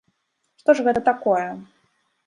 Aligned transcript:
Што 0.63 0.75
ж 0.79 0.87
гэта 0.89 1.05
такое?! 1.13 1.47